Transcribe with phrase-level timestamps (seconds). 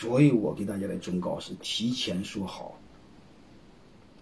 [0.00, 2.74] 所以我给大家的忠告是提前说好。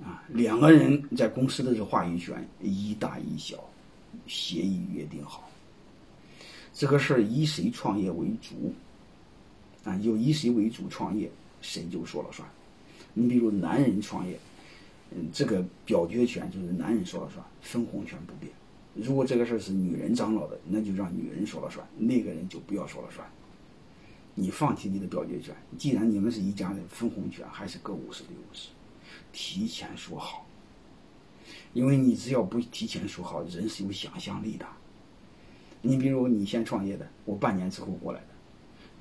[0.02, 3.62] 啊，两个人在公司的这话语权一大一小，
[4.26, 5.48] 协议约定好。
[6.74, 8.74] 这个事儿以谁创业为主，
[9.84, 11.30] 啊，就以谁为主创业，
[11.60, 12.48] 谁就说了算。
[13.14, 14.36] 你比如男人创业，
[15.12, 18.52] 嗯，这个表决权就是男人说了算，分红权不变。
[18.94, 23.24] 如果这个事儿是女人张罗的，那就让女人说了算，那个人就不要说了算。
[24.40, 28.68] 你放弃你的表决权，既然你们是一家人，分红权还是各五十对五十。
[29.32, 30.46] 提前说好，
[31.72, 34.64] 因为你只要不提前说好，人是有想象力的。
[35.82, 38.26] 你比如你先创业的，我半年之后过来的，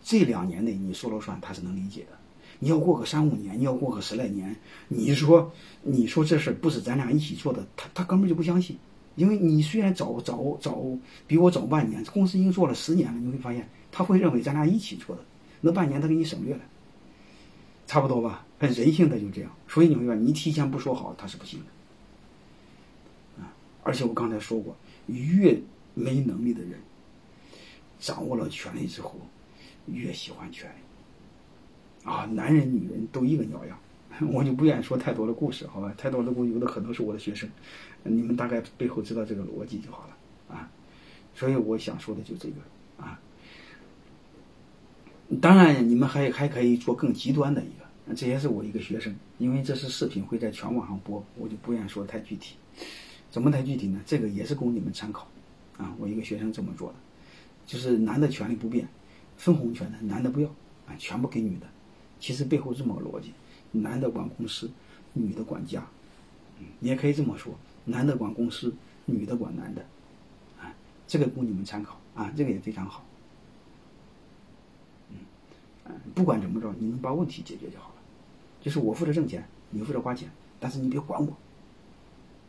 [0.03, 2.17] 这两年内你说了算，他是能理解的。
[2.59, 4.55] 你要过个三五年，你要过个十来年，
[4.87, 5.51] 你说
[5.83, 8.75] 你说这事不是咱俩一起做的，他他根本就不相信。
[9.17, 10.81] 因为你虽然早早早
[11.27, 15.21] 比我早半年，公司已经做了十年了，你会发现他会认为咱俩一起做的，
[15.59, 16.61] 那半年他给你省略了。
[17.87, 23.53] 差不多吧，很人性的就这样，所以你会发现，你提前不说好，他是不行的，啊！
[23.81, 24.75] 而且我刚才说过，
[25.07, 25.57] 越
[25.93, 26.73] 没能力的人，
[27.97, 29.15] 掌握了权力之后，
[29.87, 32.25] 越喜欢权力，啊！
[32.25, 33.79] 男人女人都一个鸟样，
[34.31, 35.93] 我就不愿意说太多的故事，好吧？
[35.97, 37.49] 太多的故事有的可能是我的学生，
[38.03, 40.69] 你们大概背后知道这个逻辑就好了，啊！
[41.35, 42.55] 所以我想说的就这个，
[43.03, 43.19] 啊！
[45.41, 52.55] 当然，你们还还可以做更极端的一个，这也是我一个学生，因为这是视频会在全网上播，我就不愿意说太具体。
[53.29, 54.01] 怎么太具体呢？
[54.05, 55.27] 这个也是供你们参考，
[55.77, 56.95] 啊，我一个学生这么做的，
[57.65, 58.87] 就是男的权利不变，
[59.35, 60.47] 分红权的男的不要，
[60.87, 61.67] 啊，全部给女的。
[62.19, 63.33] 其实背后这么个逻辑：
[63.71, 64.69] 男的管公司，
[65.13, 65.85] 女的管家。
[66.79, 67.53] 你也可以这么说：
[67.85, 68.73] 男的管公司，
[69.05, 69.85] 女的管男的。
[70.59, 70.73] 啊，
[71.07, 73.03] 这个供你们参考，啊，这个也非常好。
[75.11, 77.95] 嗯不管怎么着，你能把问题解决就好了。
[78.59, 81.37] 就是我负责挣钱，你负责花钱，但是你别管我。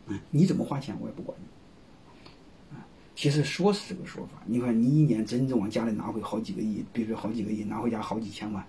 [0.06, 2.76] 嗯，你怎么花钱我也不管你。
[2.76, 8.66] 啊，其实说是这个说法，你看你一年真正往家里拿回好几个亿，比如说好几个亿，拿回家好几千万，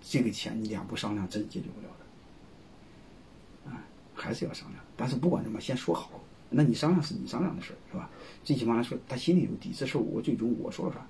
[0.00, 3.70] 这个钱你俩不商量真解决不了的。
[3.70, 3.82] 啊，
[4.14, 4.84] 还是要商量。
[4.96, 6.20] 但是不管怎么，先说好。
[6.50, 8.10] 那你商量是你商量的事儿，是吧？
[8.42, 11.06] 最起码来说，他心里有底，这事我最终我说了算。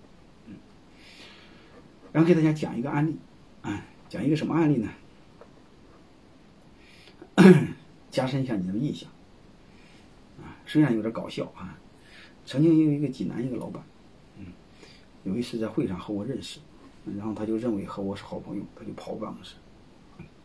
[0.49, 0.55] 嗯
[2.13, 3.17] 然后给大家讲一个案例，
[3.63, 4.91] 啊，讲一个什么案例呢？
[8.11, 9.09] 加深一下你的印象，
[10.41, 11.79] 啊，虽然有点搞笑啊。
[12.45, 13.83] 曾经有一个济南一个老板，
[14.39, 14.47] 嗯，
[15.23, 16.59] 有一次在会上和我认识，
[17.17, 19.55] 然后他就认为和我是好朋友，他就跑我办公室，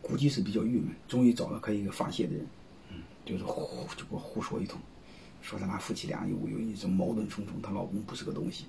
[0.02, 2.46] 估计是比较郁闷，终于找到可以一个发泄的人，
[2.90, 4.80] 嗯，就是胡就给我胡说一通，
[5.42, 8.64] 说他俩夫妻俩有有一种矛盾重重，她老公不是个东西，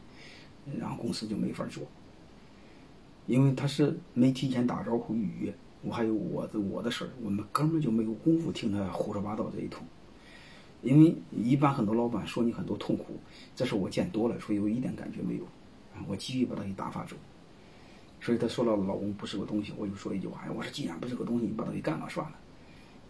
[0.77, 1.83] 然后公司就没法做。
[3.25, 9.85] 因为他是没提前打招呼预约，我还有我的我的事儿，我们根本就没有功夫听他胡说八道这一通。
[10.81, 13.17] 因为一般很多老板说你很多痛苦，
[13.55, 15.43] 这事我见多了，所以我一点感觉没有。
[16.07, 17.15] 我急于把他给打发走，
[18.19, 22.35] 所以他说了老公不是个东西，我就说一句话：，我说既然不是个东西，你把他给干了算了。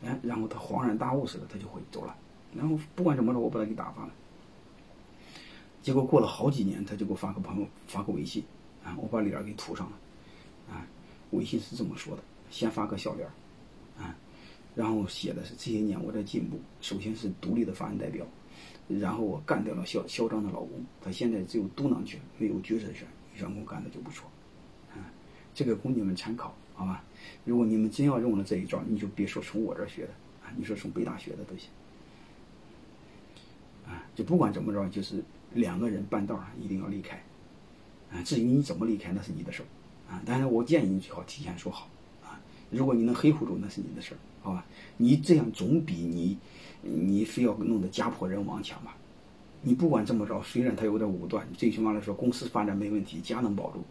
[0.04, 2.16] 哎，然后他恍然大悟似的，他就会走了。
[2.56, 4.12] 然后不管怎么着，我把他给打发了。
[5.82, 8.44] 结果过了好几年，他就给我发个朋友发个微信，
[8.84, 9.98] 啊，我把脸给涂上了。
[10.70, 10.86] 啊，
[11.32, 13.28] 微信是这么说的：先发个笑脸
[13.98, 14.14] 啊，
[14.76, 16.60] 然后写的是这些年我在进步。
[16.82, 18.26] 首先是独立的法人代表，
[18.88, 24.30] 然后我干掉了嚣嚣张的老公，他现在只有嘟囔权，没有决策权，员工干的就不错。
[25.58, 27.04] 这个供你们参考，好吧？
[27.44, 30.10] 如果你们真要用了这一招，你就别说从我这儿学的
[30.46, 31.68] 啊，你说从北大学的都行。
[33.88, 35.24] 啊，就不管怎么着，就是
[35.54, 37.18] 两个人半道上一定要离开。
[38.12, 40.14] 啊，至于你怎么离开，那是你的事儿。
[40.14, 41.90] 啊，但是我建议你最好提前说好，
[42.24, 44.64] 啊，如果你能黑糊住，那是你的事儿，好吧？
[44.98, 46.38] 你这样总比你，
[46.84, 48.96] 你非要弄得家破人亡强吧？
[49.64, 53.84] 你不管怎么着，虽然他有点武断，最起码来说公司发展没问题，家能保住，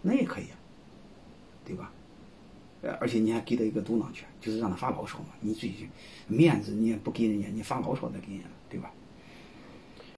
[0.00, 0.56] 那也可以啊，
[1.68, 1.92] 对吧？
[2.80, 5.26] 呃，而且你还给他一个督囊权，就是让他发牢骚嘛。
[5.40, 5.88] 你自己
[6.26, 8.90] 面子你也不给人家，你发牢骚再给人家，对吧？